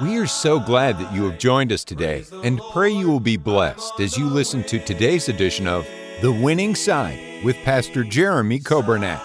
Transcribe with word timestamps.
We 0.00 0.16
are 0.18 0.28
so 0.28 0.60
glad 0.60 0.96
that 1.00 1.12
you 1.12 1.28
have 1.28 1.40
joined 1.40 1.72
us 1.72 1.82
today 1.82 2.24
and 2.44 2.60
pray 2.72 2.90
you 2.90 3.08
will 3.08 3.18
be 3.18 3.36
blessed 3.36 3.98
as 3.98 4.16
you 4.16 4.26
listen 4.26 4.62
to 4.64 4.78
today's 4.78 5.28
edition 5.28 5.66
of 5.66 5.88
The 6.22 6.30
Winning 6.30 6.76
Side 6.76 7.42
with 7.44 7.56
Pastor 7.64 8.04
Jeremy 8.04 8.60
Coburnett. 8.60 9.20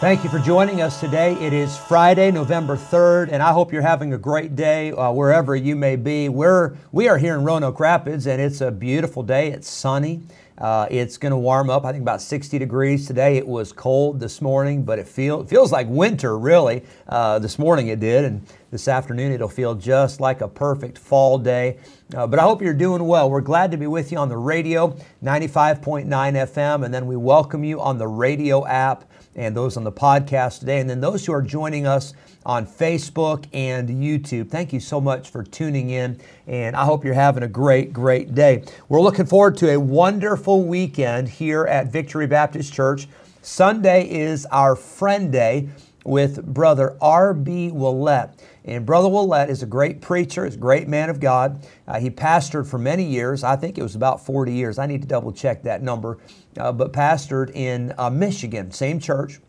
Thank 0.00 0.24
you 0.24 0.28
for 0.28 0.40
joining 0.40 0.82
us 0.82 1.00
today. 1.00 1.32
It 1.34 1.54
is 1.54 1.74
Friday, 1.74 2.30
November 2.30 2.76
3rd, 2.76 3.30
and 3.32 3.42
I 3.42 3.52
hope 3.52 3.72
you're 3.72 3.80
having 3.80 4.12
a 4.12 4.18
great 4.18 4.56
day 4.56 4.92
uh, 4.92 5.10
wherever 5.10 5.56
you 5.56 5.74
may 5.74 5.96
be. 5.96 6.28
We're, 6.28 6.76
we 6.92 7.08
are 7.08 7.16
here 7.16 7.34
in 7.34 7.42
Roanoke 7.42 7.80
Rapids, 7.80 8.26
and 8.26 8.42
it's 8.42 8.60
a 8.60 8.70
beautiful 8.70 9.22
day. 9.22 9.48
It's 9.52 9.70
sunny. 9.70 10.20
Uh, 10.60 10.86
it's 10.90 11.16
going 11.16 11.30
to 11.30 11.38
warm 11.38 11.70
up, 11.70 11.86
I 11.86 11.92
think 11.92 12.02
about 12.02 12.20
60 12.20 12.58
degrees 12.58 13.06
today. 13.06 13.38
It 13.38 13.46
was 13.46 13.72
cold 13.72 14.20
this 14.20 14.42
morning, 14.42 14.84
but 14.84 14.98
it, 14.98 15.08
feel, 15.08 15.44
feels 15.44 15.72
like 15.72 15.86
winter, 15.88 16.38
really. 16.38 16.84
Uh, 17.08 17.38
this 17.38 17.58
morning 17.58 17.88
it 17.88 17.98
did, 17.98 18.26
and 18.26 18.46
this 18.70 18.86
afternoon 18.86 19.32
it'll 19.32 19.48
feel 19.48 19.74
just 19.74 20.20
like 20.20 20.42
a 20.42 20.48
perfect 20.48 20.98
fall 20.98 21.38
day. 21.38 21.78
Uh, 22.14 22.26
but 22.26 22.38
I 22.38 22.42
hope 22.42 22.60
you're 22.60 22.74
doing 22.74 23.06
well. 23.06 23.30
We're 23.30 23.40
glad 23.40 23.70
to 23.70 23.78
be 23.78 23.86
with 23.86 24.12
you 24.12 24.18
on 24.18 24.28
the 24.28 24.36
radio, 24.36 24.94
95.9 25.24 26.06
FM, 26.06 26.84
and 26.84 26.92
then 26.92 27.06
we 27.06 27.16
welcome 27.16 27.64
you 27.64 27.80
on 27.80 27.96
the 27.96 28.08
radio 28.08 28.66
app 28.66 29.04
and 29.40 29.56
those 29.56 29.78
on 29.78 29.84
the 29.84 29.92
podcast 29.92 30.60
today. 30.60 30.80
And 30.80 30.90
then 30.90 31.00
those 31.00 31.24
who 31.24 31.32
are 31.32 31.40
joining 31.40 31.86
us 31.86 32.12
on 32.44 32.66
Facebook 32.66 33.46
and 33.54 33.88
YouTube, 33.88 34.50
thank 34.50 34.70
you 34.70 34.80
so 34.80 35.00
much 35.00 35.30
for 35.30 35.42
tuning 35.42 35.88
in. 35.90 36.20
And 36.46 36.76
I 36.76 36.84
hope 36.84 37.06
you're 37.06 37.14
having 37.14 37.42
a 37.42 37.48
great, 37.48 37.90
great 37.90 38.34
day. 38.34 38.64
We're 38.90 39.00
looking 39.00 39.24
forward 39.24 39.56
to 39.58 39.70
a 39.70 39.80
wonderful 39.80 40.64
weekend 40.64 41.30
here 41.30 41.64
at 41.64 41.90
Victory 41.90 42.26
Baptist 42.26 42.74
Church. 42.74 43.08
Sunday 43.40 44.10
is 44.10 44.44
our 44.46 44.76
friend 44.76 45.32
day 45.32 45.70
with 46.04 46.44
Brother 46.44 46.98
R.B. 47.00 47.70
Ouellette. 47.72 48.38
And 48.66 48.84
Brother 48.84 49.08
Ouellette 49.08 49.48
is 49.48 49.62
a 49.62 49.66
great 49.66 50.02
preacher, 50.02 50.44
is 50.44 50.54
a 50.54 50.58
great 50.58 50.86
man 50.86 51.08
of 51.08 51.18
God. 51.18 51.66
Uh, 51.88 51.98
he 51.98 52.10
pastored 52.10 52.66
for 52.68 52.78
many 52.78 53.04
years. 53.04 53.42
I 53.42 53.56
think 53.56 53.78
it 53.78 53.82
was 53.82 53.94
about 53.94 54.24
40 54.24 54.52
years. 54.52 54.78
I 54.78 54.84
need 54.84 55.00
to 55.00 55.08
double 55.08 55.32
check 55.32 55.62
that 55.62 55.82
number. 55.82 56.18
Uh, 56.60 56.72
but 56.72 56.92
pastored 56.92 57.50
in 57.54 57.94
uh, 57.98 58.10
Michigan, 58.10 58.70
same 58.70 59.00
church. 59.00 59.40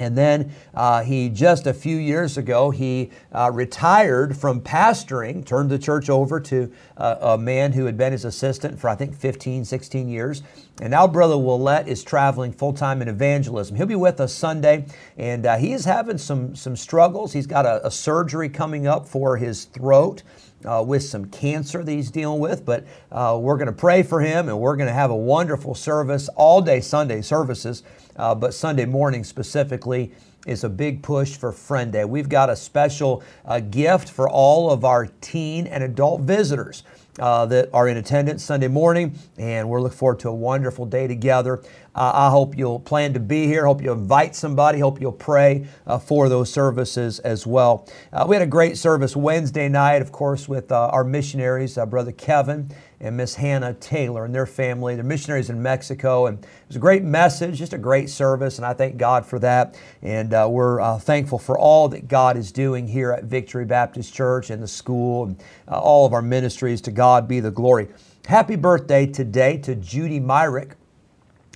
And 0.00 0.16
then 0.16 0.52
uh, 0.72 1.02
he 1.02 1.28
just 1.28 1.66
a 1.66 1.74
few 1.74 1.96
years 1.96 2.38
ago 2.38 2.70
he 2.70 3.10
uh, 3.32 3.50
retired 3.52 4.36
from 4.36 4.62
pastoring, 4.62 5.44
turned 5.44 5.68
the 5.68 5.78
church 5.78 6.08
over 6.08 6.40
to 6.40 6.72
uh, 6.96 7.16
a 7.20 7.38
man 7.38 7.72
who 7.72 7.84
had 7.84 7.98
been 7.98 8.12
his 8.12 8.24
assistant 8.24 8.78
for 8.78 8.88
I 8.88 8.94
think 8.94 9.14
15, 9.14 9.64
16 9.64 10.08
years. 10.08 10.42
And 10.80 10.92
now 10.92 11.06
Brother 11.06 11.34
Ouellette 11.34 11.86
is 11.86 12.02
traveling 12.02 12.52
full 12.52 12.72
time 12.72 13.02
in 13.02 13.08
evangelism. 13.08 13.76
He'll 13.76 13.84
be 13.84 13.94
with 13.94 14.20
us 14.20 14.32
Sunday, 14.32 14.86
and 15.18 15.44
uh, 15.44 15.58
he 15.58 15.74
is 15.74 15.84
having 15.84 16.16
some 16.16 16.56
some 16.56 16.76
struggles. 16.76 17.34
He's 17.34 17.46
got 17.46 17.66
a, 17.66 17.86
a 17.86 17.90
surgery 17.90 18.48
coming 18.48 18.86
up 18.86 19.06
for 19.06 19.36
his 19.36 19.66
throat. 19.66 20.22
Uh, 20.62 20.84
with 20.86 21.02
some 21.02 21.24
cancer 21.24 21.82
that 21.82 21.90
he's 21.90 22.10
dealing 22.10 22.38
with, 22.38 22.66
but 22.66 22.86
uh, 23.10 23.34
we're 23.40 23.56
going 23.56 23.66
to 23.66 23.72
pray 23.72 24.02
for 24.02 24.20
him 24.20 24.46
and 24.46 24.60
we're 24.60 24.76
going 24.76 24.86
to 24.86 24.92
have 24.92 25.10
a 25.10 25.16
wonderful 25.16 25.74
service, 25.74 26.28
all 26.36 26.60
day 26.60 26.82
Sunday 26.82 27.22
services 27.22 27.82
uh, 28.20 28.34
but 28.34 28.52
Sunday 28.52 28.84
morning 28.84 29.24
specifically 29.24 30.12
is 30.46 30.62
a 30.62 30.68
big 30.68 31.02
push 31.02 31.36
for 31.36 31.52
Friend 31.52 31.90
Day. 31.90 32.04
We've 32.04 32.28
got 32.28 32.50
a 32.50 32.56
special 32.56 33.22
uh, 33.44 33.60
gift 33.60 34.10
for 34.10 34.28
all 34.28 34.70
of 34.70 34.84
our 34.84 35.06
teen 35.22 35.66
and 35.66 35.82
adult 35.82 36.22
visitors. 36.22 36.82
Uh, 37.18 37.44
that 37.44 37.68
are 37.74 37.88
in 37.88 37.96
attendance 37.96 38.44
Sunday 38.44 38.68
morning, 38.68 39.18
and 39.36 39.68
we're 39.68 39.80
looking 39.80 39.98
forward 39.98 40.20
to 40.20 40.28
a 40.28 40.34
wonderful 40.34 40.86
day 40.86 41.08
together. 41.08 41.60
Uh, 41.92 42.12
I 42.14 42.30
hope 42.30 42.56
you'll 42.56 42.78
plan 42.78 43.12
to 43.14 43.20
be 43.20 43.46
here. 43.46 43.66
Hope 43.66 43.82
you'll 43.82 43.98
invite 43.98 44.36
somebody. 44.36 44.78
Hope 44.78 45.00
you'll 45.00 45.10
pray 45.12 45.66
uh, 45.88 45.98
for 45.98 46.28
those 46.28 46.52
services 46.52 47.18
as 47.18 47.46
well. 47.46 47.88
Uh, 48.12 48.24
we 48.28 48.36
had 48.36 48.42
a 48.42 48.46
great 48.46 48.78
service 48.78 49.16
Wednesday 49.16 49.68
night, 49.68 50.02
of 50.02 50.12
course, 50.12 50.48
with 50.48 50.70
uh, 50.70 50.86
our 50.86 51.02
missionaries, 51.02 51.76
uh, 51.76 51.84
Brother 51.84 52.12
Kevin 52.12 52.70
and 53.00 53.16
Miss 53.16 53.34
Hannah 53.34 53.72
Taylor 53.74 54.26
and 54.26 54.34
their 54.34 54.46
family. 54.46 54.94
They're 54.94 55.04
missionaries 55.04 55.48
in 55.48 55.62
Mexico, 55.62 56.26
and 56.26 56.38
it 56.38 56.48
was 56.68 56.76
a 56.76 56.80
great 56.80 57.02
message, 57.02 57.58
just 57.58 57.72
a 57.72 57.78
great 57.78 58.10
service, 58.10 58.58
and 58.58 58.66
I 58.66 58.74
thank 58.74 58.98
God 58.98 59.24
for 59.24 59.38
that. 59.38 59.78
And 60.02 60.34
uh, 60.34 60.48
we're 60.50 60.80
uh, 60.80 60.98
thankful 60.98 61.38
for 61.38 61.58
all 61.58 61.88
that 61.88 62.08
God 62.08 62.36
is 62.36 62.52
doing 62.52 62.86
here 62.86 63.12
at 63.12 63.24
Victory 63.24 63.64
Baptist 63.64 64.12
Church 64.12 64.50
and 64.50 64.62
the 64.62 64.68
school 64.68 65.24
and 65.24 65.42
uh, 65.66 65.80
all 65.80 66.04
of 66.04 66.12
our 66.12 66.22
ministries. 66.22 66.80
To 66.82 66.90
God 66.90 67.26
be 67.26 67.40
the 67.40 67.50
glory. 67.50 67.88
Happy 68.26 68.56
birthday 68.56 69.06
today 69.06 69.56
to 69.58 69.74
Judy 69.74 70.20
Myrick, 70.20 70.76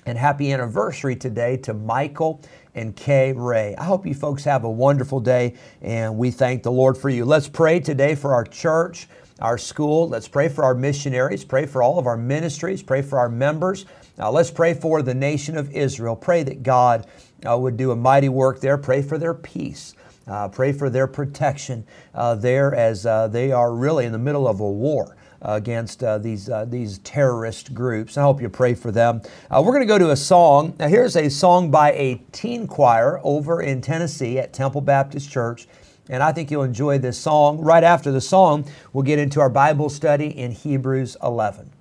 and 0.07 0.17
happy 0.17 0.51
anniversary 0.51 1.15
today 1.15 1.57
to 1.57 1.73
Michael 1.73 2.41
and 2.73 2.95
Kay 2.95 3.33
Ray. 3.33 3.75
I 3.75 3.83
hope 3.83 4.05
you 4.05 4.13
folks 4.13 4.43
have 4.43 4.63
a 4.63 4.69
wonderful 4.69 5.19
day, 5.19 5.55
and 5.81 6.17
we 6.17 6.31
thank 6.31 6.63
the 6.63 6.71
Lord 6.71 6.97
for 6.97 7.09
you. 7.09 7.23
Let's 7.23 7.47
pray 7.47 7.79
today 7.79 8.15
for 8.15 8.33
our 8.33 8.43
church 8.43 9.07
our 9.39 9.57
school. 9.57 10.07
Let's 10.07 10.27
pray 10.27 10.49
for 10.49 10.63
our 10.63 10.73
missionaries, 10.73 11.43
pray 11.43 11.65
for 11.65 11.83
all 11.83 11.99
of 11.99 12.07
our 12.07 12.17
ministries, 12.17 12.81
pray 12.81 13.01
for 13.01 13.19
our 13.19 13.29
members. 13.29 13.85
Now, 14.17 14.31
let's 14.31 14.51
pray 14.51 14.73
for 14.73 15.01
the 15.01 15.13
nation 15.13 15.57
of 15.57 15.71
Israel. 15.71 16.15
Pray 16.15 16.43
that 16.43 16.63
God 16.63 17.07
uh, 17.47 17.57
would 17.57 17.77
do 17.77 17.91
a 17.91 17.95
mighty 17.95 18.29
work 18.29 18.61
there. 18.61 18.77
Pray 18.77 19.01
for 19.01 19.17
their 19.17 19.33
peace. 19.33 19.93
Uh, 20.27 20.47
pray 20.47 20.71
for 20.71 20.89
their 20.89 21.05
protection 21.05 21.85
uh, 22.13 22.33
there 22.33 22.73
as 22.73 23.05
uh, 23.05 23.27
they 23.27 23.51
are 23.51 23.73
really 23.73 24.05
in 24.05 24.11
the 24.11 24.17
middle 24.17 24.47
of 24.47 24.59
a 24.59 24.69
war 24.69 25.15
against 25.41 26.03
uh, 26.03 26.17
these 26.17 26.49
uh, 26.49 26.65
these 26.65 26.97
terrorist 26.99 27.73
groups. 27.73 28.17
I 28.17 28.23
hope 28.23 28.41
you 28.41 28.49
pray 28.49 28.73
for 28.73 28.91
them. 28.91 29.21
Uh, 29.49 29.61
we're 29.63 29.71
going 29.71 29.83
to 29.83 29.87
go 29.87 29.99
to 29.99 30.11
a 30.11 30.15
song. 30.15 30.75
Now, 30.79 30.87
here's 30.87 31.15
a 31.15 31.29
song 31.29 31.69
by 31.69 31.91
a 31.93 32.15
teen 32.31 32.67
choir 32.67 33.19
over 33.23 33.61
in 33.61 33.81
Tennessee 33.81 34.39
at 34.39 34.53
Temple 34.53 34.81
Baptist 34.81 35.29
Church. 35.29 35.67
And 36.09 36.21
I 36.21 36.31
think 36.31 36.51
you'll 36.51 36.63
enjoy 36.63 36.99
this 36.99 37.17
song. 37.17 37.59
Right 37.59 37.83
after 37.83 38.11
the 38.11 38.21
song, 38.21 38.65
we'll 38.93 39.03
get 39.03 39.17
into 39.19 39.39
our 39.39 39.49
Bible 39.49 39.89
study 39.89 40.27
in 40.27 40.51
Hebrews 40.51 41.17
11. 41.23 41.71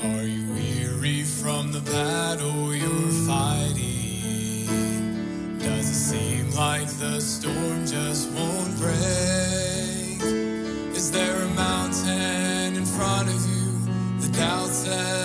Are 0.00 0.22
you 0.22 0.52
weary 0.52 1.24
from 1.24 1.72
the 1.72 1.80
battle 1.80 2.74
you're 2.74 3.10
fighting? 3.26 4.66
Does 5.58 5.88
it 5.88 5.94
seem 5.94 6.50
like 6.50 6.88
the 6.88 7.20
storm 7.20 7.86
just 7.86 8.30
won't 8.32 8.76
break? 8.78 9.93
Is 11.04 11.10
there 11.10 11.36
a 11.36 11.48
mountain 11.48 12.76
in 12.76 12.86
front 12.86 13.28
of 13.28 13.40
you? 13.46 13.66
The 14.22 14.38
doubt 14.38 14.68
says 14.68 15.23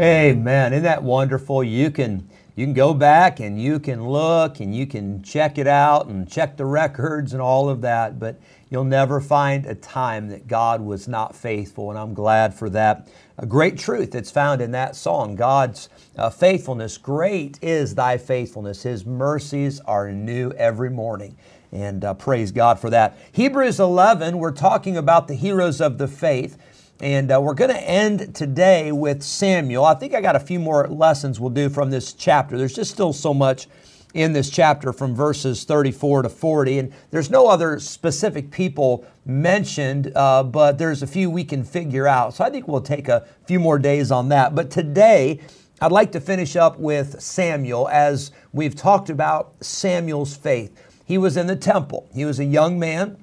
Amen. 0.00 0.72
Isn't 0.72 0.84
that 0.84 1.02
wonderful? 1.02 1.62
You 1.62 1.90
can 1.90 2.26
you 2.56 2.64
can 2.64 2.72
go 2.72 2.94
back 2.94 3.38
and 3.38 3.60
you 3.60 3.78
can 3.78 4.08
look 4.08 4.60
and 4.60 4.74
you 4.74 4.86
can 4.86 5.22
check 5.22 5.58
it 5.58 5.66
out 5.66 6.06
and 6.06 6.30
check 6.30 6.56
the 6.56 6.64
records 6.64 7.34
and 7.34 7.42
all 7.42 7.68
of 7.68 7.82
that, 7.82 8.18
but 8.18 8.40
you'll 8.70 8.84
never 8.84 9.20
find 9.20 9.66
a 9.66 9.74
time 9.74 10.28
that 10.30 10.48
God 10.48 10.80
was 10.80 11.06
not 11.06 11.36
faithful, 11.36 11.90
and 11.90 11.98
I'm 11.98 12.14
glad 12.14 12.54
for 12.54 12.70
that. 12.70 13.08
A 13.36 13.44
great 13.44 13.78
truth 13.78 14.12
that's 14.12 14.30
found 14.30 14.62
in 14.62 14.70
that 14.70 14.96
song 14.96 15.36
God's 15.36 15.90
uh, 16.16 16.30
faithfulness. 16.30 16.96
Great 16.96 17.58
is 17.60 17.94
thy 17.94 18.16
faithfulness. 18.16 18.82
His 18.82 19.04
mercies 19.04 19.80
are 19.80 20.10
new 20.10 20.50
every 20.52 20.90
morning. 20.90 21.36
And 21.72 22.04
uh, 22.04 22.14
praise 22.14 22.52
God 22.52 22.80
for 22.80 22.88
that. 22.90 23.18
Hebrews 23.32 23.78
11, 23.78 24.38
we're 24.38 24.50
talking 24.50 24.96
about 24.96 25.28
the 25.28 25.34
heroes 25.34 25.80
of 25.80 25.98
the 25.98 26.08
faith. 26.08 26.56
And 27.00 27.32
uh, 27.32 27.40
we're 27.40 27.54
going 27.54 27.70
to 27.70 27.80
end 27.80 28.34
today 28.34 28.92
with 28.92 29.22
Samuel. 29.22 29.86
I 29.86 29.94
think 29.94 30.14
I 30.14 30.20
got 30.20 30.36
a 30.36 30.40
few 30.40 30.58
more 30.58 30.86
lessons 30.86 31.40
we'll 31.40 31.48
do 31.48 31.70
from 31.70 31.88
this 31.88 32.12
chapter. 32.12 32.58
There's 32.58 32.74
just 32.74 32.90
still 32.90 33.14
so 33.14 33.32
much 33.32 33.68
in 34.12 34.34
this 34.34 34.50
chapter 34.50 34.92
from 34.92 35.14
verses 35.14 35.64
34 35.64 36.22
to 36.22 36.28
40. 36.28 36.78
And 36.78 36.92
there's 37.10 37.30
no 37.30 37.48
other 37.48 37.80
specific 37.80 38.50
people 38.50 39.06
mentioned, 39.24 40.12
uh, 40.14 40.42
but 40.42 40.76
there's 40.76 41.02
a 41.02 41.06
few 41.06 41.30
we 41.30 41.42
can 41.42 41.64
figure 41.64 42.06
out. 42.06 42.34
So 42.34 42.44
I 42.44 42.50
think 42.50 42.68
we'll 42.68 42.82
take 42.82 43.08
a 43.08 43.26
few 43.46 43.60
more 43.60 43.78
days 43.78 44.10
on 44.10 44.28
that. 44.28 44.54
But 44.54 44.70
today, 44.70 45.40
I'd 45.80 45.92
like 45.92 46.12
to 46.12 46.20
finish 46.20 46.54
up 46.54 46.78
with 46.78 47.22
Samuel 47.22 47.88
as 47.88 48.30
we've 48.52 48.74
talked 48.74 49.08
about 49.08 49.54
Samuel's 49.64 50.36
faith. 50.36 50.78
He 51.06 51.16
was 51.16 51.38
in 51.38 51.46
the 51.46 51.56
temple, 51.56 52.10
he 52.12 52.26
was 52.26 52.38
a 52.38 52.44
young 52.44 52.78
man. 52.78 53.16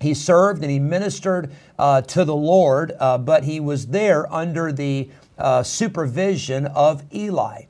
He 0.00 0.14
served 0.14 0.62
and 0.62 0.70
he 0.70 0.78
ministered 0.78 1.52
uh, 1.78 2.02
to 2.02 2.24
the 2.24 2.36
Lord, 2.36 2.92
uh, 2.98 3.18
but 3.18 3.44
he 3.44 3.60
was 3.60 3.88
there 3.88 4.32
under 4.32 4.72
the 4.72 5.10
uh, 5.38 5.62
supervision 5.62 6.66
of 6.66 7.02
Eli. 7.14 7.62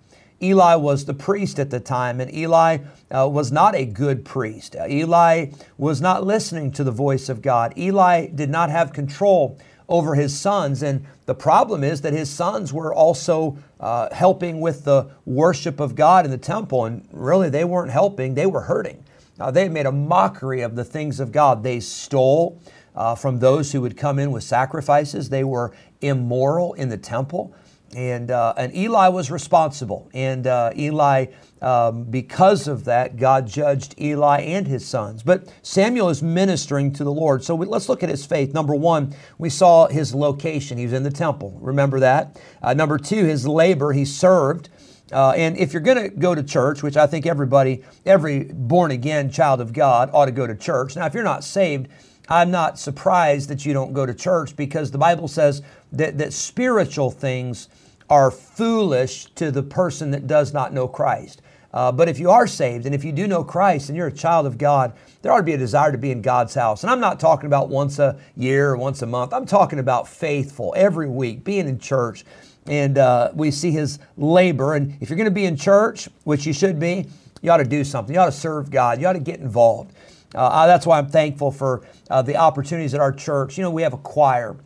Eli 0.42 0.74
was 0.74 1.06
the 1.06 1.14
priest 1.14 1.58
at 1.58 1.70
the 1.70 1.80
time, 1.80 2.20
and 2.20 2.32
Eli 2.34 2.78
uh, 3.10 3.26
was 3.26 3.50
not 3.50 3.74
a 3.74 3.86
good 3.86 4.24
priest. 4.24 4.76
Uh, 4.76 4.86
Eli 4.86 5.46
was 5.78 6.00
not 6.00 6.24
listening 6.24 6.70
to 6.72 6.84
the 6.84 6.90
voice 6.90 7.28
of 7.28 7.40
God. 7.40 7.72
Eli 7.78 8.26
did 8.26 8.50
not 8.50 8.68
have 8.68 8.92
control 8.92 9.58
over 9.88 10.14
his 10.14 10.38
sons, 10.38 10.82
and 10.82 11.06
the 11.24 11.34
problem 11.34 11.82
is 11.82 12.02
that 12.02 12.12
his 12.12 12.28
sons 12.28 12.72
were 12.72 12.92
also 12.92 13.56
uh, 13.80 14.12
helping 14.12 14.60
with 14.60 14.84
the 14.84 15.08
worship 15.24 15.80
of 15.80 15.94
God 15.94 16.24
in 16.24 16.30
the 16.30 16.38
temple, 16.38 16.84
and 16.84 17.06
really 17.12 17.48
they 17.48 17.64
weren't 17.64 17.90
helping, 17.90 18.34
they 18.34 18.46
were 18.46 18.62
hurting. 18.62 19.02
Uh, 19.38 19.50
they 19.50 19.68
made 19.68 19.86
a 19.86 19.92
mockery 19.92 20.62
of 20.62 20.76
the 20.76 20.84
things 20.84 21.20
of 21.20 21.32
God. 21.32 21.62
They 21.62 21.80
stole 21.80 22.60
uh, 22.94 23.14
from 23.14 23.38
those 23.38 23.72
who 23.72 23.80
would 23.82 23.96
come 23.96 24.18
in 24.18 24.30
with 24.30 24.42
sacrifices. 24.42 25.28
They 25.28 25.44
were 25.44 25.74
immoral 26.00 26.72
in 26.74 26.88
the 26.88 26.96
temple. 26.96 27.54
And, 27.94 28.30
uh, 28.30 28.54
and 28.56 28.74
Eli 28.74 29.08
was 29.08 29.30
responsible. 29.30 30.10
And 30.12 30.46
uh, 30.46 30.72
Eli, 30.76 31.26
um, 31.62 32.04
because 32.04 32.66
of 32.66 32.84
that, 32.84 33.16
God 33.16 33.46
judged 33.46 33.94
Eli 34.00 34.40
and 34.40 34.66
his 34.66 34.84
sons. 34.84 35.22
But 35.22 35.52
Samuel 35.62 36.08
is 36.08 36.22
ministering 36.22 36.92
to 36.94 37.04
the 37.04 37.12
Lord. 37.12 37.44
So 37.44 37.54
we, 37.54 37.66
let's 37.66 37.88
look 37.88 38.02
at 38.02 38.08
his 38.08 38.26
faith. 38.26 38.52
Number 38.52 38.74
one, 38.74 39.14
we 39.38 39.50
saw 39.50 39.86
his 39.86 40.14
location. 40.14 40.78
He 40.78 40.84
was 40.84 40.92
in 40.92 41.04
the 41.04 41.10
temple. 41.10 41.56
Remember 41.60 42.00
that? 42.00 42.40
Uh, 42.60 42.74
number 42.74 42.98
two, 42.98 43.24
his 43.24 43.46
labor. 43.46 43.92
He 43.92 44.04
served. 44.04 44.68
Uh, 45.12 45.30
and 45.30 45.56
if 45.56 45.72
you're 45.72 45.82
going 45.82 46.02
to 46.02 46.08
go 46.08 46.34
to 46.34 46.42
church, 46.42 46.82
which 46.82 46.96
I 46.96 47.06
think 47.06 47.26
everybody, 47.26 47.84
every 48.04 48.44
born 48.44 48.90
again 48.90 49.30
child 49.30 49.60
of 49.60 49.72
God 49.72 50.10
ought 50.12 50.26
to 50.26 50.32
go 50.32 50.46
to 50.46 50.54
church. 50.54 50.96
Now, 50.96 51.06
if 51.06 51.14
you're 51.14 51.22
not 51.22 51.44
saved, 51.44 51.88
I'm 52.28 52.50
not 52.50 52.78
surprised 52.78 53.48
that 53.50 53.64
you 53.64 53.72
don't 53.72 53.92
go 53.92 54.04
to 54.04 54.14
church 54.14 54.56
because 54.56 54.90
the 54.90 54.98
Bible 54.98 55.28
says 55.28 55.62
that, 55.92 56.18
that 56.18 56.32
spiritual 56.32 57.12
things 57.12 57.68
are 58.10 58.30
foolish 58.30 59.26
to 59.36 59.50
the 59.50 59.62
person 59.62 60.10
that 60.10 60.26
does 60.26 60.52
not 60.52 60.72
know 60.72 60.88
Christ. 60.88 61.40
Uh, 61.72 61.92
but 61.92 62.08
if 62.08 62.18
you 62.18 62.30
are 62.30 62.46
saved 62.46 62.86
and 62.86 62.94
if 62.94 63.04
you 63.04 63.12
do 63.12 63.26
know 63.26 63.44
Christ 63.44 63.88
and 63.88 63.96
you're 63.96 64.06
a 64.06 64.12
child 64.12 64.46
of 64.46 64.58
God, 64.58 64.92
there 65.22 65.30
ought 65.30 65.38
to 65.38 65.42
be 65.42 65.52
a 65.52 65.58
desire 65.58 65.92
to 65.92 65.98
be 65.98 66.10
in 66.10 66.22
God's 66.22 66.54
house. 66.54 66.82
And 66.82 66.90
I'm 66.90 67.00
not 67.00 67.20
talking 67.20 67.46
about 67.46 67.68
once 67.68 67.98
a 67.98 68.18
year 68.36 68.70
or 68.70 68.76
once 68.76 69.02
a 69.02 69.06
month. 69.06 69.32
I'm 69.32 69.46
talking 69.46 69.78
about 69.78 70.08
faithful 70.08 70.72
every 70.76 71.08
week, 71.08 71.44
being 71.44 71.68
in 71.68 71.78
church. 71.78 72.24
And 72.68 72.98
uh, 72.98 73.30
we 73.34 73.50
see 73.50 73.70
his 73.70 73.98
labor. 74.16 74.74
And 74.74 74.96
if 75.00 75.08
you're 75.08 75.16
going 75.16 75.26
to 75.26 75.30
be 75.30 75.46
in 75.46 75.56
church, 75.56 76.08
which 76.24 76.46
you 76.46 76.52
should 76.52 76.78
be, 76.80 77.06
you 77.42 77.50
ought 77.50 77.58
to 77.58 77.64
do 77.64 77.84
something. 77.84 78.14
You 78.14 78.20
ought 78.20 78.26
to 78.26 78.32
serve 78.32 78.70
God. 78.70 79.00
You 79.00 79.06
ought 79.06 79.12
to 79.12 79.20
get 79.20 79.40
involved. 79.40 79.92
Uh, 80.34 80.66
that's 80.66 80.86
why 80.86 80.98
I'm 80.98 81.08
thankful 81.08 81.50
for 81.50 81.86
uh, 82.10 82.22
the 82.22 82.36
opportunities 82.36 82.94
at 82.94 83.00
our 83.00 83.12
church. 83.12 83.56
You 83.56 83.62
know, 83.62 83.70
we 83.70 83.82
have 83.82 83.92
a 83.94 83.98
choir. 83.98 84.56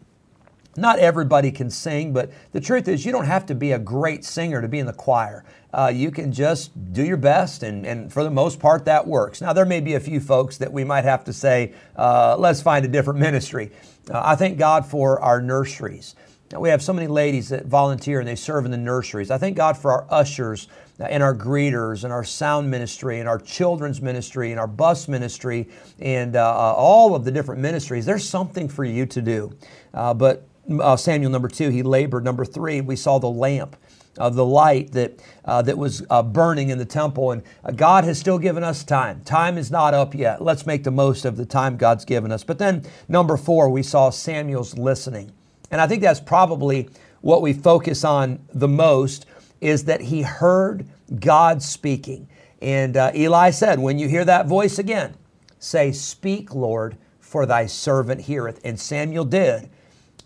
Not 0.76 0.99
everybody 0.99 1.50
can 1.50 1.69
sing, 1.69 2.12
but 2.12 2.30
the 2.52 2.61
truth 2.61 2.88
is, 2.88 3.04
you 3.04 3.12
don't 3.12 3.26
have 3.26 3.45
to 3.47 3.54
be 3.54 3.73
a 3.73 3.78
great 3.78 4.25
singer 4.25 4.62
to 4.62 4.69
be 4.69 4.78
in 4.78 4.87
the 4.87 4.92
choir. 4.92 5.45
Uh, 5.75 5.92
you 5.95 6.11
can 6.11 6.33
just 6.33 6.92
do 6.92 7.04
your 7.04 7.16
best, 7.16 7.62
and, 7.62 7.85
and 7.87 8.12
for 8.12 8.25
the 8.25 8.30
most 8.30 8.59
part, 8.59 8.85
that 8.85 9.07
works. 9.07 9.40
Now, 9.40 9.52
there 9.52 9.64
may 9.64 9.80
be 9.80 9.95
a 9.95 10.00
few 10.00 10.21
folks 10.21 10.57
that 10.59 10.73
we 10.73 10.85
might 10.85 11.04
have 11.04 11.25
to 11.25 11.33
say, 11.33 11.75
uh, 11.97 12.37
let's 12.38 12.62
find 12.62 12.85
a 12.85 12.88
different 12.88 13.21
ministry. 13.21 13.71
Uh, 14.09 14.23
I 14.25 14.37
thank 14.37 14.59
God 14.59 14.87
for 14.87 15.21
our 15.21 15.42
nurseries. 15.42 16.14
We 16.59 16.69
have 16.71 16.83
so 16.83 16.92
many 16.92 17.07
ladies 17.07 17.50
that 17.50 17.66
volunteer 17.66 18.19
and 18.19 18.26
they 18.26 18.35
serve 18.35 18.64
in 18.64 18.73
the 18.73 18.76
nurseries. 18.76 19.30
I 19.30 19.38
thank 19.38 19.57
God 19.57 19.78
for 19.78 19.92
our 19.92 20.07
ushers 20.11 20.66
and 20.99 21.23
our 21.23 21.35
greeters 21.35 22.02
and 22.02 22.12
our 22.12 22.25
sound 22.25 22.69
ministry 22.69 23.21
and 23.21 23.28
our 23.28 23.38
children's 23.38 24.02
ministry 24.02 24.50
and 24.50 24.59
our 24.59 24.66
bus 24.66 25.07
ministry 25.07 25.69
and 26.00 26.35
uh, 26.35 26.75
all 26.75 27.14
of 27.14 27.25
the 27.25 27.30
different 27.30 27.61
ministries. 27.61 28.04
There's 28.04 28.28
something 28.28 28.69
for 28.69 28.85
you 28.85 29.07
to 29.07 29.23
do. 29.23 29.57
Uh, 29.95 30.12
but 30.12 30.49
uh, 30.80 30.97
Samuel 30.97 31.30
number 31.30 31.47
two, 31.47 31.69
he 31.69 31.85
labored. 31.85 32.25
Number 32.25 32.45
three, 32.45 32.80
we 32.80 32.97
saw 32.97 33.19
the 33.19 33.30
lamp. 33.30 33.76
Uh, 34.19 34.28
the 34.28 34.45
light 34.45 34.90
that 34.90 35.12
uh, 35.45 35.62
that 35.62 35.78
was 35.78 36.04
uh, 36.11 36.21
burning 36.21 36.69
in 36.69 36.78
the 36.78 36.85
temple, 36.85 37.30
and 37.30 37.42
uh, 37.64 37.71
God 37.71 38.02
has 38.02 38.19
still 38.19 38.38
given 38.38 38.64
us 38.64 38.83
time. 38.83 39.23
Time 39.23 39.57
is 39.57 39.71
not 39.71 39.95
up 39.95 40.16
yet. 40.16 40.42
Let's 40.42 40.66
make 40.66 40.83
the 40.83 40.90
most 40.90 41.25
of 41.25 41.37
the 41.37 41.47
time 41.47 41.76
God's 41.76 42.04
given 42.04 42.33
us. 42.33 42.42
But 42.42 42.59
then, 42.59 42.83
number 43.09 43.37
four, 43.37 43.71
we 43.71 43.85
saw 43.85 44.11
Samuel's 44.11 44.76
listening, 44.76 45.30
and 45.71 45.81
I 45.81 45.87
think 45.87 46.03
that's 46.03 46.21
probably 46.21 46.89
what 47.21 47.43
we 47.43 47.53
focus 47.53 48.05
on 48.05 48.41
the 48.53 48.69
most 48.69 49.27
is 49.61 49.85
that 49.85 50.00
he 50.00 50.23
heard 50.23 50.87
God 51.19 51.62
speaking. 51.62 52.29
And 52.62 52.97
uh, 52.97 53.12
Eli 53.15 53.50
said, 53.50 53.79
"When 53.79 53.99
you 53.99 54.09
hear 54.09 54.25
that 54.25 54.47
voice 54.47 54.79
again, 54.79 55.15
say, 55.59 55.93
Speak, 55.93 56.55
Lord, 56.55 56.97
for 57.21 57.47
thy 57.47 57.67
servant 57.67 58.23
heareth." 58.23 58.61
And 58.65 58.79
Samuel 58.79 59.25
did 59.25 59.71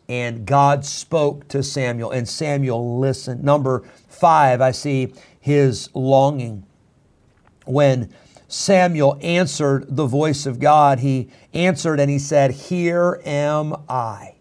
and 0.09 0.47
God 0.47 0.85
spoke 0.85 1.49
to 1.49 1.63
Samuel, 1.63 2.11
and 2.11 2.29
Samuel 2.29 2.99
listened. 2.99 3.43
Number 3.43 3.81
five, 4.09 4.61
I 4.61 4.71
see 4.71 5.15
his 5.41 5.89
longing. 5.95 6.67
When 7.65 8.13
Samuel 8.49 9.19
answered 9.23 9.87
the 9.89 10.07
voice 10.07 10.45
of 10.47 10.61
God, 10.61 11.01
he 11.01 11.31
answered 11.55 12.01
and 12.01 12.11
he 12.11 12.19
said, 12.19 12.51
Here 12.51 13.21
am 13.25 13.75
I. 13.89 14.34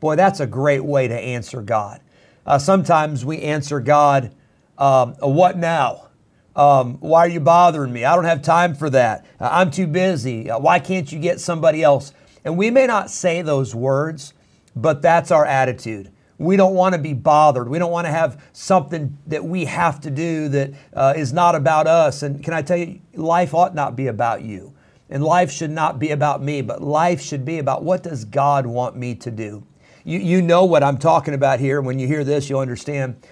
Boy, 0.00 0.16
that's 0.16 0.40
a 0.40 0.46
great 0.46 0.84
way 0.84 1.08
to 1.08 1.18
answer 1.18 1.62
God. 1.62 2.00
Uh, 2.46 2.58
sometimes 2.58 3.24
we 3.24 3.40
answer 3.42 3.80
God, 3.80 4.34
um, 4.78 5.14
What 5.20 5.58
now? 5.58 6.08
Um, 6.56 6.96
why 6.98 7.20
are 7.20 7.28
you 7.28 7.38
bothering 7.38 7.92
me? 7.92 8.04
I 8.04 8.16
don't 8.16 8.24
have 8.24 8.42
time 8.42 8.74
for 8.74 8.90
that. 8.90 9.24
Uh, 9.38 9.48
I'm 9.52 9.70
too 9.70 9.86
busy. 9.86 10.50
Uh, 10.50 10.58
why 10.58 10.80
can't 10.80 11.10
you 11.12 11.20
get 11.20 11.38
somebody 11.38 11.84
else? 11.84 12.12
And 12.44 12.58
we 12.58 12.70
may 12.70 12.86
not 12.86 13.10
say 13.10 13.42
those 13.42 13.76
words, 13.76 14.34
but 14.74 15.00
that's 15.00 15.30
our 15.30 15.46
attitude. 15.46 16.10
We 16.36 16.56
don't 16.56 16.74
want 16.74 16.94
to 16.94 17.00
be 17.00 17.12
bothered. 17.12 17.68
We 17.68 17.78
don't 17.78 17.92
want 17.92 18.06
to 18.06 18.12
have 18.12 18.42
something 18.52 19.18
that 19.26 19.44
we 19.44 19.66
have 19.66 20.00
to 20.00 20.10
do 20.10 20.48
that 20.48 20.72
uh, 20.94 21.14
is 21.16 21.32
not 21.32 21.54
about 21.54 21.86
us. 21.86 22.24
And 22.24 22.42
can 22.42 22.54
I 22.54 22.62
tell 22.62 22.76
you, 22.76 23.00
life 23.14 23.54
ought 23.54 23.74
not 23.74 23.94
be 23.94 24.08
about 24.08 24.42
you. 24.42 24.74
And 25.10 25.22
life 25.22 25.52
should 25.52 25.70
not 25.70 25.98
be 25.98 26.10
about 26.10 26.42
me, 26.42 26.60
but 26.62 26.82
life 26.82 27.20
should 27.20 27.44
be 27.44 27.58
about 27.58 27.84
what 27.84 28.02
does 28.02 28.24
God 28.24 28.66
want 28.66 28.96
me 28.96 29.14
to 29.16 29.30
do? 29.30 29.64
You, 30.08 30.20
you 30.20 30.40
know 30.40 30.64
what 30.64 30.82
I'm 30.82 30.96
talking 30.96 31.34
about 31.34 31.60
here. 31.60 31.82
When 31.82 31.98
you 31.98 32.06
hear 32.06 32.24
this, 32.24 32.48
you'll 32.48 32.60
understand. 32.60 33.22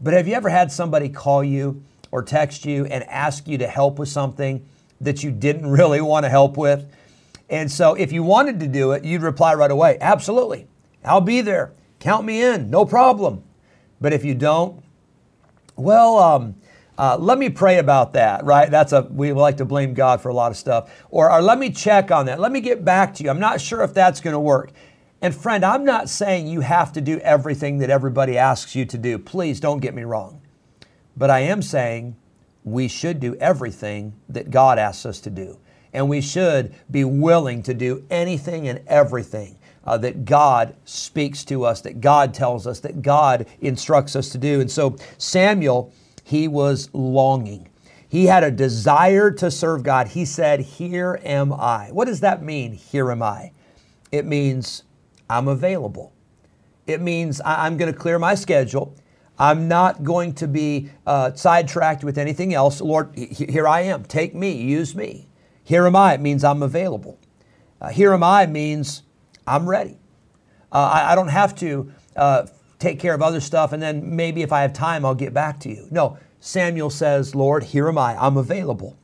But 0.00 0.14
have 0.14 0.26
you 0.26 0.34
ever 0.34 0.48
had 0.48 0.72
somebody 0.72 1.08
call 1.08 1.44
you 1.44 1.84
or 2.10 2.24
text 2.24 2.64
you 2.64 2.86
and 2.86 3.04
ask 3.04 3.46
you 3.46 3.56
to 3.58 3.68
help 3.68 4.00
with 4.00 4.08
something 4.08 4.66
that 5.00 5.22
you 5.22 5.30
didn't 5.30 5.64
really 5.70 6.00
want 6.00 6.24
to 6.24 6.28
help 6.28 6.56
with? 6.56 6.92
And 7.48 7.70
so 7.70 7.94
if 7.94 8.10
you 8.10 8.24
wanted 8.24 8.58
to 8.58 8.66
do 8.66 8.90
it, 8.90 9.04
you'd 9.04 9.22
reply 9.22 9.54
right 9.54 9.70
away, 9.70 9.96
absolutely. 10.00 10.66
I'll 11.04 11.20
be 11.20 11.40
there. 11.40 11.72
Count 12.00 12.26
me 12.26 12.42
in, 12.42 12.68
no 12.68 12.84
problem. 12.84 13.44
But 14.00 14.12
if 14.12 14.24
you 14.24 14.34
don't, 14.34 14.82
well, 15.76 16.18
um, 16.18 16.56
uh, 16.98 17.16
let 17.16 17.38
me 17.38 17.48
pray 17.48 17.78
about 17.78 18.14
that, 18.14 18.44
right? 18.44 18.68
That's 18.68 18.92
a, 18.92 19.02
we 19.02 19.32
like 19.32 19.58
to 19.58 19.64
blame 19.64 19.94
God 19.94 20.20
for 20.20 20.30
a 20.30 20.34
lot 20.34 20.50
of 20.50 20.56
stuff. 20.56 20.92
Or, 21.10 21.30
or 21.30 21.40
let 21.40 21.60
me 21.60 21.70
check 21.70 22.10
on 22.10 22.26
that. 22.26 22.40
Let 22.40 22.50
me 22.50 22.60
get 22.60 22.84
back 22.84 23.14
to 23.14 23.22
you. 23.22 23.30
I'm 23.30 23.38
not 23.38 23.60
sure 23.60 23.82
if 23.82 23.94
that's 23.94 24.20
going 24.20 24.34
to 24.34 24.40
work. 24.40 24.72
And 25.24 25.34
friend, 25.34 25.64
I'm 25.64 25.86
not 25.86 26.10
saying 26.10 26.48
you 26.48 26.60
have 26.60 26.92
to 26.92 27.00
do 27.00 27.18
everything 27.20 27.78
that 27.78 27.88
everybody 27.88 28.36
asks 28.36 28.76
you 28.76 28.84
to 28.84 28.98
do. 28.98 29.18
Please 29.18 29.58
don't 29.58 29.80
get 29.80 29.94
me 29.94 30.02
wrong. 30.02 30.42
But 31.16 31.30
I 31.30 31.38
am 31.40 31.62
saying 31.62 32.16
we 32.62 32.88
should 32.88 33.20
do 33.20 33.34
everything 33.36 34.12
that 34.28 34.50
God 34.50 34.78
asks 34.78 35.06
us 35.06 35.22
to 35.22 35.30
do. 35.30 35.58
And 35.94 36.10
we 36.10 36.20
should 36.20 36.74
be 36.90 37.04
willing 37.04 37.62
to 37.62 37.72
do 37.72 38.04
anything 38.10 38.68
and 38.68 38.82
everything 38.86 39.56
uh, 39.86 39.96
that 39.96 40.26
God 40.26 40.76
speaks 40.84 41.42
to 41.46 41.64
us, 41.64 41.80
that 41.80 42.02
God 42.02 42.34
tells 42.34 42.66
us, 42.66 42.80
that 42.80 43.00
God 43.00 43.46
instructs 43.62 44.14
us 44.14 44.28
to 44.28 44.36
do. 44.36 44.60
And 44.60 44.70
so 44.70 44.94
Samuel, 45.16 45.90
he 46.22 46.48
was 46.48 46.90
longing. 46.92 47.70
He 48.06 48.26
had 48.26 48.44
a 48.44 48.50
desire 48.50 49.30
to 49.30 49.50
serve 49.50 49.84
God. 49.84 50.08
He 50.08 50.26
said, 50.26 50.60
Here 50.60 51.18
am 51.24 51.50
I. 51.50 51.88
What 51.92 52.08
does 52.08 52.20
that 52.20 52.42
mean, 52.42 52.74
here 52.74 53.10
am 53.10 53.22
I? 53.22 53.52
It 54.12 54.26
means 54.26 54.82
I'm 55.28 55.48
available. 55.48 56.12
It 56.86 57.00
means 57.00 57.40
I'm 57.44 57.76
going 57.76 57.92
to 57.92 57.98
clear 57.98 58.18
my 58.18 58.34
schedule. 58.34 58.94
I'm 59.38 59.66
not 59.66 60.04
going 60.04 60.34
to 60.34 60.46
be 60.46 60.90
uh, 61.06 61.34
sidetracked 61.34 62.04
with 62.04 62.18
anything 62.18 62.54
else. 62.54 62.80
Lord, 62.80 63.16
here 63.16 63.66
I 63.66 63.80
am. 63.80 64.04
Take 64.04 64.34
me, 64.34 64.52
use 64.52 64.94
me. 64.94 65.28
Here 65.64 65.86
am 65.86 65.96
I. 65.96 66.14
It 66.14 66.20
means 66.20 66.44
I'm 66.44 66.62
available. 66.62 67.18
Uh, 67.80 67.88
here 67.88 68.12
am 68.12 68.22
I 68.22 68.46
means 68.46 69.02
I'm 69.46 69.68
ready. 69.68 69.98
Uh, 70.70 70.90
I, 70.92 71.12
I, 71.12 71.14
don't 71.14 71.28
have 71.28 71.54
to 71.56 71.92
uh, 72.16 72.46
take 72.78 72.98
care 72.98 73.14
of 73.14 73.22
other 73.22 73.40
stuff 73.40 73.72
and 73.72 73.82
then 73.82 74.16
maybe 74.16 74.42
if 74.42 74.52
I 74.52 74.62
have 74.62 74.72
time, 74.72 75.04
I'll 75.04 75.14
get 75.14 75.32
back 75.32 75.60
to 75.60 75.68
you. 75.68 75.86
No, 75.90 76.18
Samuel 76.40 76.90
says, 76.90 77.34
Lord, 77.34 77.64
here 77.64 77.88
am 77.88 77.98
I. 77.98 78.16
I'm 78.16 78.36
available. 78.36 78.96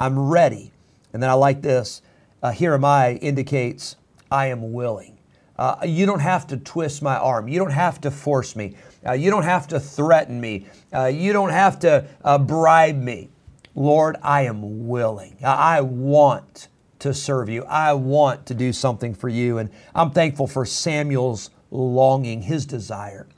I'm 0.00 0.18
ready. 0.18 0.72
And 1.12 1.22
then 1.22 1.30
I 1.30 1.34
like 1.34 1.62
this. 1.62 2.02
Uh, 2.42 2.52
here 2.52 2.74
am 2.74 2.84
I 2.84 3.14
indicates 3.14 3.96
I 4.30 4.46
am 4.46 4.72
willing. 4.72 5.17
Uh, 5.58 5.76
you 5.84 6.06
don't 6.06 6.20
have 6.20 6.46
to 6.46 6.56
twist 6.56 7.02
my 7.02 7.16
arm. 7.16 7.48
You 7.48 7.58
don't 7.58 7.72
have 7.72 8.00
to 8.02 8.10
force 8.10 8.54
me. 8.54 8.76
Uh, 9.04 9.12
you 9.12 9.30
don't 9.30 9.42
have 9.42 9.66
to 9.68 9.80
threaten 9.80 10.40
me. 10.40 10.66
Uh, 10.94 11.06
you 11.06 11.32
don't 11.32 11.50
have 11.50 11.80
to 11.80 12.06
uh, 12.24 12.38
bribe 12.38 12.96
me. 12.96 13.28
Lord, 13.74 14.16
I 14.22 14.42
am 14.42 14.86
willing. 14.86 15.36
I 15.44 15.80
want 15.80 16.68
to 17.00 17.12
serve 17.12 17.48
you. 17.48 17.64
I 17.64 17.92
want 17.92 18.46
to 18.46 18.54
do 18.54 18.72
something 18.72 19.14
for 19.14 19.28
you. 19.28 19.58
And 19.58 19.70
I'm 19.94 20.10
thankful 20.10 20.46
for 20.46 20.64
Samuel's 20.64 21.50
longing, 21.70 22.42
his 22.42 22.64
desire. 22.64 23.28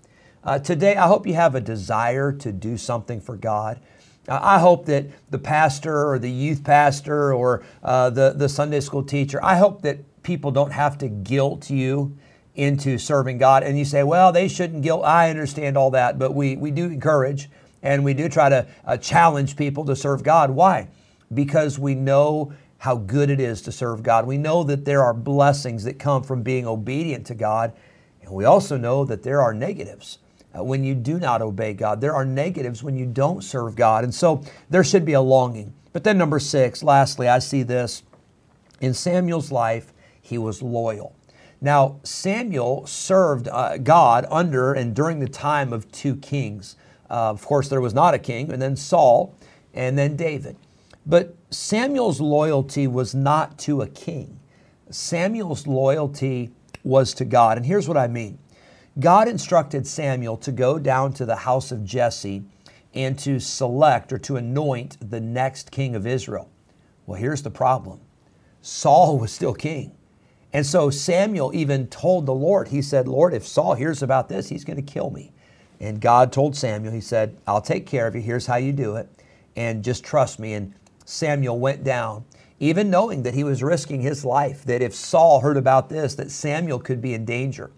Uh, 0.44 0.58
today, 0.58 0.96
I 0.96 1.06
hope 1.06 1.26
you 1.26 1.34
have 1.34 1.54
a 1.54 1.60
desire 1.60 2.32
to 2.32 2.52
do 2.52 2.76
something 2.76 3.20
for 3.20 3.36
God. 3.36 3.80
Uh, 4.28 4.38
I 4.42 4.58
hope 4.58 4.86
that 4.86 5.06
the 5.30 5.38
pastor 5.38 6.10
or 6.10 6.18
the 6.18 6.30
youth 6.30 6.64
pastor 6.64 7.32
or 7.34 7.62
the, 7.82 8.34
the 8.36 8.48
Sunday 8.48 8.80
school 8.80 9.02
teacher, 9.02 9.42
I 9.42 9.56
hope 9.56 9.82
that 9.82 9.98
people 10.22 10.50
don't 10.50 10.72
have 10.72 10.98
to 10.98 11.08
guilt 11.08 11.70
you 11.70 12.16
into 12.54 12.98
serving 12.98 13.38
God. 13.38 13.62
And 13.62 13.78
you 13.78 13.84
say, 13.84 14.02
well, 14.02 14.32
they 14.32 14.48
shouldn't 14.48 14.82
guilt. 14.82 15.04
I 15.04 15.30
understand 15.30 15.76
all 15.76 15.90
that, 15.92 16.18
but 16.18 16.34
we, 16.34 16.56
we 16.56 16.70
do 16.70 16.86
encourage 16.86 17.48
and 17.82 18.04
we 18.04 18.14
do 18.14 18.28
try 18.28 18.48
to 18.48 18.66
uh, 18.84 18.96
challenge 18.96 19.56
people 19.56 19.84
to 19.86 19.96
serve 19.96 20.22
God. 20.22 20.50
Why? 20.50 20.88
Because 21.32 21.78
we 21.78 21.94
know 21.94 22.52
how 22.78 22.96
good 22.96 23.30
it 23.30 23.40
is 23.40 23.62
to 23.62 23.72
serve 23.72 24.02
God. 24.02 24.26
We 24.26 24.38
know 24.38 24.62
that 24.64 24.84
there 24.84 25.02
are 25.02 25.14
blessings 25.14 25.84
that 25.84 25.98
come 25.98 26.22
from 26.22 26.42
being 26.42 26.66
obedient 26.66 27.26
to 27.26 27.34
God. 27.34 27.72
And 28.22 28.30
we 28.32 28.44
also 28.44 28.76
know 28.76 29.04
that 29.04 29.22
there 29.22 29.40
are 29.40 29.54
negatives 29.54 30.18
uh, 30.56 30.64
when 30.64 30.82
you 30.82 30.94
do 30.94 31.18
not 31.18 31.42
obey 31.42 31.74
God. 31.74 32.00
There 32.00 32.14
are 32.14 32.24
negatives 32.24 32.82
when 32.82 32.96
you 32.96 33.06
don't 33.06 33.42
serve 33.42 33.76
God. 33.76 34.04
And 34.04 34.14
so 34.14 34.42
there 34.68 34.84
should 34.84 35.04
be 35.04 35.12
a 35.12 35.20
longing. 35.20 35.74
But 35.92 36.04
then, 36.04 36.18
number 36.18 36.38
six, 36.38 36.82
lastly, 36.82 37.28
I 37.28 37.38
see 37.38 37.62
this 37.62 38.02
in 38.80 38.94
Samuel's 38.94 39.52
life, 39.52 39.92
he 40.20 40.38
was 40.38 40.62
loyal. 40.62 41.14
Now, 41.60 42.00
Samuel 42.04 42.86
served 42.86 43.48
uh, 43.48 43.78
God 43.78 44.26
under 44.30 44.72
and 44.72 44.94
during 44.94 45.20
the 45.20 45.28
time 45.28 45.72
of 45.72 45.90
two 45.92 46.16
kings. 46.16 46.76
Uh, 47.10 47.30
of 47.30 47.44
course, 47.44 47.68
there 47.68 47.80
was 47.80 47.92
not 47.92 48.14
a 48.14 48.18
king, 48.18 48.50
and 48.52 48.62
then 48.62 48.76
Saul, 48.76 49.34
and 49.74 49.98
then 49.98 50.16
David. 50.16 50.56
But 51.04 51.34
Samuel's 51.50 52.20
loyalty 52.20 52.86
was 52.86 53.14
not 53.14 53.58
to 53.60 53.82
a 53.82 53.88
king. 53.88 54.38
Samuel's 54.90 55.66
loyalty 55.66 56.50
was 56.82 57.12
to 57.14 57.24
God. 57.24 57.56
And 57.56 57.66
here's 57.66 57.88
what 57.88 57.96
I 57.96 58.08
mean 58.08 58.38
God 58.98 59.28
instructed 59.28 59.86
Samuel 59.86 60.36
to 60.38 60.52
go 60.52 60.78
down 60.78 61.12
to 61.14 61.26
the 61.26 61.36
house 61.36 61.70
of 61.70 61.84
Jesse 61.84 62.44
and 62.94 63.18
to 63.20 63.38
select 63.38 64.12
or 64.12 64.18
to 64.18 64.36
anoint 64.36 64.96
the 65.10 65.20
next 65.20 65.70
king 65.70 65.94
of 65.94 66.06
Israel. 66.06 66.50
Well, 67.06 67.20
here's 67.20 67.42
the 67.42 67.50
problem 67.50 68.00
Saul 68.62 69.18
was 69.20 69.32
still 69.32 69.54
king. 69.54 69.92
And 70.52 70.66
so 70.66 70.90
Samuel 70.90 71.52
even 71.54 71.86
told 71.86 72.26
the 72.26 72.34
Lord, 72.34 72.68
he 72.68 72.82
said, 72.82 73.06
Lord, 73.06 73.34
if 73.34 73.46
Saul 73.46 73.74
hears 73.74 74.02
about 74.02 74.28
this, 74.28 74.48
he's 74.48 74.64
going 74.64 74.84
to 74.84 74.92
kill 74.92 75.10
me. 75.10 75.32
And 75.78 76.00
God 76.00 76.32
told 76.32 76.56
Samuel, 76.56 76.92
he 76.92 77.00
said, 77.00 77.36
I'll 77.46 77.62
take 77.62 77.86
care 77.86 78.06
of 78.06 78.14
you. 78.14 78.20
Here's 78.20 78.46
how 78.46 78.56
you 78.56 78.72
do 78.72 78.96
it. 78.96 79.08
And 79.56 79.84
just 79.84 80.04
trust 80.04 80.38
me. 80.38 80.54
And 80.54 80.74
Samuel 81.04 81.58
went 81.58 81.84
down, 81.84 82.24
even 82.58 82.90
knowing 82.90 83.22
that 83.22 83.34
he 83.34 83.44
was 83.44 83.62
risking 83.62 84.00
his 84.00 84.24
life, 84.24 84.64
that 84.64 84.82
if 84.82 84.94
Saul 84.94 85.40
heard 85.40 85.56
about 85.56 85.88
this, 85.88 86.14
that 86.16 86.30
Samuel 86.30 86.78
could 86.78 87.00
be 87.00 87.14
in 87.14 87.24
danger. 87.24 87.70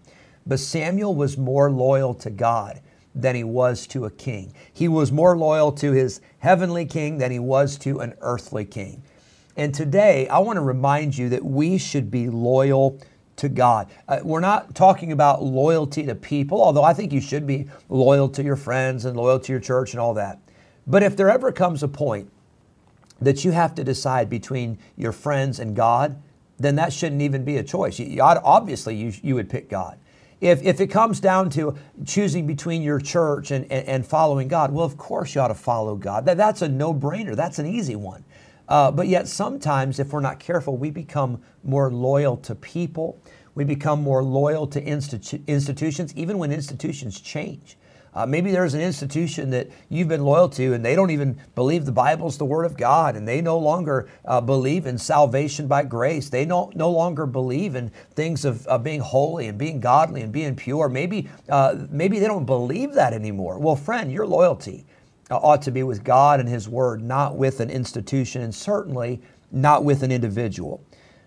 But 0.45 0.59
Samuel 0.59 1.15
was 1.15 1.37
more 1.37 1.71
loyal 1.71 2.13
to 2.15 2.29
God 2.29 2.81
than 3.15 3.35
he 3.35 3.43
was 3.43 3.87
to 3.87 4.05
a 4.05 4.11
king. 4.11 4.53
He 4.73 4.87
was 4.87 5.11
more 5.11 5.37
loyal 5.37 5.71
to 5.73 5.91
his 5.91 6.19
heavenly 6.39 6.85
king 6.85 7.19
than 7.19 7.31
he 7.31 7.39
was 7.39 7.77
to 7.79 7.99
an 7.99 8.15
earthly 8.21 8.65
king. 8.65 9.03
And 9.55 9.73
today, 9.73 10.27
I 10.27 10.39
want 10.39 10.57
to 10.57 10.61
remind 10.61 11.17
you 11.17 11.29
that 11.29 11.45
we 11.45 11.77
should 11.77 12.09
be 12.09 12.27
loyal 12.29 12.99
to 13.35 13.49
God. 13.49 13.89
Uh, 14.07 14.19
we're 14.23 14.39
not 14.39 14.75
talking 14.75 15.11
about 15.11 15.43
loyalty 15.43 16.03
to 16.05 16.15
people, 16.15 16.61
although 16.61 16.83
I 16.83 16.93
think 16.93 17.11
you 17.11 17.21
should 17.21 17.45
be 17.45 17.67
loyal 17.89 18.29
to 18.29 18.43
your 18.43 18.55
friends 18.55 19.05
and 19.05 19.17
loyal 19.17 19.39
to 19.39 19.51
your 19.51 19.61
church 19.61 19.93
and 19.93 19.99
all 19.99 20.13
that. 20.15 20.39
But 20.87 21.03
if 21.03 21.15
there 21.15 21.29
ever 21.29 21.51
comes 21.51 21.83
a 21.83 21.87
point 21.87 22.29
that 23.21 23.45
you 23.45 23.51
have 23.51 23.73
to 23.75 23.83
decide 23.83 24.29
between 24.29 24.77
your 24.97 25.11
friends 25.11 25.59
and 25.59 25.75
God, 25.75 26.21
then 26.59 26.75
that 26.75 26.93
shouldn't 26.93 27.21
even 27.21 27.43
be 27.43 27.57
a 27.57 27.63
choice. 27.63 27.99
You, 27.99 28.21
obviously, 28.21 28.95
you, 28.95 29.13
you 29.21 29.35
would 29.35 29.49
pick 29.49 29.69
God. 29.69 29.97
If, 30.41 30.61
if 30.61 30.81
it 30.81 30.87
comes 30.87 31.21
down 31.21 31.49
to 31.51 31.77
choosing 32.05 32.45
between 32.45 32.81
your 32.81 32.99
church 32.99 33.51
and, 33.51 33.63
and, 33.71 33.87
and 33.87 34.05
following 34.05 34.49
God, 34.49 34.73
well, 34.73 34.85
of 34.85 34.97
course 34.97 35.35
you 35.35 35.41
ought 35.41 35.47
to 35.47 35.53
follow 35.55 35.95
God. 35.95 36.25
That, 36.25 36.35
that's 36.37 36.61
a 36.61 36.67
no 36.67 36.93
brainer, 36.93 37.35
that's 37.35 37.59
an 37.59 37.65
easy 37.65 37.95
one. 37.95 38.25
Uh, 38.67 38.91
but 38.91 39.07
yet, 39.07 39.27
sometimes, 39.27 39.99
if 39.99 40.13
we're 40.13 40.19
not 40.21 40.39
careful, 40.39 40.77
we 40.77 40.89
become 40.89 41.41
more 41.63 41.91
loyal 41.91 42.37
to 42.37 42.55
people. 42.55 43.21
We 43.55 43.63
become 43.63 44.01
more 44.01 44.23
loyal 44.23 44.67
to 44.67 44.81
institu- 44.81 45.45
institutions, 45.47 46.15
even 46.15 46.37
when 46.37 46.51
institutions 46.51 47.19
change. 47.19 47.77
Uh, 48.15 48.25
maybe 48.25 48.51
there's 48.51 48.73
an 48.75 48.81
institution 48.81 49.49
that 49.49 49.67
you've 49.89 50.07
been 50.07 50.23
loyal 50.23 50.47
to 50.47 50.73
and 50.73 50.85
they 50.85 50.95
don't 50.95 51.09
even 51.09 51.39
believe 51.55 51.85
the 51.85 51.91
Bible's 51.91 52.37
the 52.37 52.45
Word 52.45 52.65
of 52.65 52.77
God 52.77 53.15
and 53.15 53.27
they 53.27 53.41
no 53.41 53.57
longer 53.57 54.07
uh, 54.25 54.39
believe 54.39 54.85
in 54.85 54.97
salvation 54.97 55.67
by 55.67 55.83
grace. 55.83 56.29
They 56.29 56.45
no, 56.45 56.71
no 56.75 56.91
longer 56.91 57.25
believe 57.25 57.75
in 57.75 57.89
things 58.13 58.45
of, 58.45 58.67
of 58.67 58.83
being 58.83 58.99
holy 58.99 59.47
and 59.47 59.57
being 59.57 59.79
godly 59.79 60.21
and 60.21 60.31
being 60.31 60.55
pure. 60.55 60.89
Maybe, 60.89 61.27
uh, 61.49 61.87
maybe 61.89 62.19
they 62.19 62.27
don't 62.27 62.45
believe 62.45 62.93
that 62.93 63.13
anymore. 63.13 63.57
Well, 63.57 63.75
friend, 63.75 64.11
your 64.11 64.27
loyalty 64.27 64.85
ought 65.29 65.61
to 65.63 65.71
be 65.71 65.83
with 65.83 66.03
God 66.03 66.39
and 66.39 66.47
His 66.47 66.67
Word, 66.67 67.01
not 67.01 67.37
with 67.37 67.59
an 67.59 67.69
institution, 67.69 68.41
and 68.41 68.53
certainly 68.53 69.21
not 69.51 69.83
with 69.83 70.03
an 70.03 70.11
individual. 70.11 70.83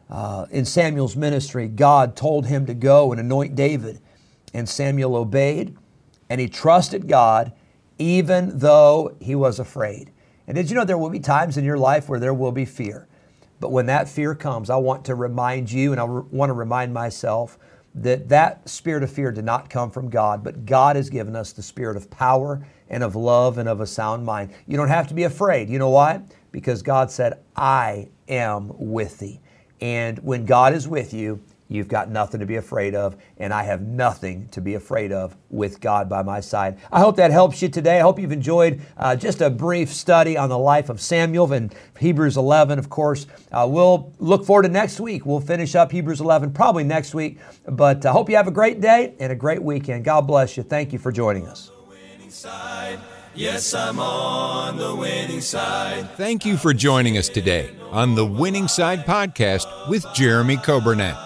Uh, 0.08 0.46
in 0.50 0.64
Samuel's 0.64 1.16
ministry, 1.16 1.68
God 1.68 2.16
told 2.16 2.46
him 2.46 2.66
to 2.66 2.74
go 2.74 3.10
and 3.10 3.20
anoint 3.20 3.54
David, 3.54 4.00
and 4.54 4.68
Samuel 4.68 5.16
obeyed, 5.16 5.76
and 6.28 6.40
he 6.40 6.48
trusted 6.48 7.08
God 7.08 7.52
even 7.98 8.58
though 8.58 9.16
he 9.20 9.34
was 9.34 9.58
afraid. 9.58 10.12
And 10.46 10.54
did 10.54 10.70
you 10.70 10.76
know 10.76 10.84
there 10.84 10.98
will 10.98 11.10
be 11.10 11.18
times 11.18 11.56
in 11.56 11.64
your 11.64 11.78
life 11.78 12.08
where 12.08 12.20
there 12.20 12.34
will 12.34 12.52
be 12.52 12.64
fear? 12.64 13.08
But 13.58 13.72
when 13.72 13.86
that 13.86 14.08
fear 14.08 14.34
comes, 14.34 14.70
I 14.70 14.76
want 14.76 15.04
to 15.06 15.14
remind 15.14 15.72
you 15.72 15.92
and 15.92 16.00
I 16.00 16.04
want 16.04 16.50
to 16.50 16.54
remind 16.54 16.92
myself 16.92 17.58
that 17.96 18.28
that 18.28 18.68
spirit 18.68 19.02
of 19.02 19.10
fear 19.10 19.32
did 19.32 19.44
not 19.44 19.70
come 19.70 19.90
from 19.90 20.10
God, 20.10 20.44
but 20.44 20.66
God 20.66 20.96
has 20.96 21.08
given 21.08 21.34
us 21.34 21.52
the 21.52 21.62
spirit 21.62 21.96
of 21.96 22.10
power 22.10 22.64
and 22.88 23.02
of 23.02 23.16
love 23.16 23.58
and 23.58 23.68
of 23.68 23.80
a 23.80 23.86
sound 23.86 24.24
mind. 24.24 24.52
You 24.66 24.76
don't 24.76 24.88
have 24.88 25.08
to 25.08 25.14
be 25.14 25.24
afraid. 25.24 25.70
You 25.70 25.78
know 25.78 25.90
why? 25.90 26.20
Because 26.52 26.82
God 26.82 27.10
said, 27.10 27.40
I 27.56 28.08
am 28.28 28.70
with 28.76 29.18
thee. 29.18 29.40
And 29.80 30.18
when 30.20 30.44
God 30.44 30.74
is 30.74 30.86
with 30.86 31.14
you, 31.14 31.40
You've 31.68 31.88
got 31.88 32.10
nothing 32.10 32.40
to 32.40 32.46
be 32.46 32.56
afraid 32.56 32.94
of, 32.94 33.16
and 33.38 33.52
I 33.52 33.64
have 33.64 33.82
nothing 33.82 34.48
to 34.50 34.60
be 34.60 34.74
afraid 34.74 35.10
of 35.10 35.36
with 35.50 35.80
God 35.80 36.08
by 36.08 36.22
my 36.22 36.38
side. 36.38 36.78
I 36.92 37.00
hope 37.00 37.16
that 37.16 37.32
helps 37.32 37.60
you 37.60 37.68
today. 37.68 37.98
I 37.98 38.02
hope 38.02 38.20
you've 38.20 38.30
enjoyed 38.30 38.80
uh, 38.96 39.16
just 39.16 39.40
a 39.40 39.50
brief 39.50 39.92
study 39.92 40.36
on 40.36 40.48
the 40.48 40.58
life 40.58 40.88
of 40.88 41.00
Samuel 41.00 41.52
and 41.52 41.74
Hebrews 41.98 42.36
11, 42.36 42.78
of 42.78 42.88
course. 42.88 43.26
Uh, 43.50 43.66
we'll 43.68 44.12
look 44.18 44.44
forward 44.44 44.62
to 44.62 44.68
next 44.68 45.00
week. 45.00 45.26
We'll 45.26 45.40
finish 45.40 45.74
up 45.74 45.90
Hebrews 45.90 46.20
11 46.20 46.52
probably 46.52 46.84
next 46.84 47.14
week, 47.14 47.38
but 47.66 48.06
I 48.06 48.12
hope 48.12 48.30
you 48.30 48.36
have 48.36 48.48
a 48.48 48.52
great 48.52 48.80
day 48.80 49.14
and 49.18 49.32
a 49.32 49.36
great 49.36 49.62
weekend. 49.62 50.04
God 50.04 50.22
bless 50.22 50.56
you. 50.56 50.62
Thank 50.62 50.92
you 50.92 51.00
for 51.00 51.10
joining 51.10 51.48
us. 51.48 51.72
Yes, 53.34 53.74
I'm 53.74 53.98
on 53.98 54.78
the 54.78 54.94
winning 54.94 55.40
side. 55.40 56.08
Thank 56.12 56.46
you 56.46 56.56
for 56.56 56.72
joining 56.72 57.18
us 57.18 57.28
today 57.28 57.70
on 57.90 58.14
the 58.14 58.24
Winning 58.24 58.66
Side 58.66 59.04
Podcast 59.04 59.90
with 59.90 60.06
Jeremy 60.14 60.56
Coburnett 60.56 61.25